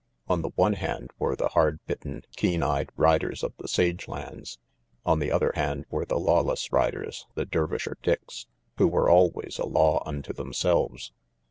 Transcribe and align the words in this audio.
On 0.27 0.41
the 0.41 0.49
one 0.55 0.73
hand 0.73 1.11
were 1.19 1.35
the 1.35 1.49
hard 1.49 1.79
bitten, 1.85 2.23
keen 2.35 2.63
eyed 2.63 2.89
riders 2.95 3.43
of 3.43 3.53
the 3.57 3.67
sage 3.67 4.07
lands; 4.07 4.57
on 5.05 5.19
the 5.19 5.31
other 5.31 5.51
hand 5.53 5.85
were 5.91 6.05
the 6.05 6.17
lawless 6.17 6.71
riders, 6.73 7.27
the 7.35 7.45
Dervisher 7.45 7.97
Dicks, 8.01 8.47
who 8.79 8.87
were 8.87 9.11
always 9.11 9.59
a 9.59 9.67
law 9.67 10.01
unto 10.03 10.33
themselves. 10.33 11.13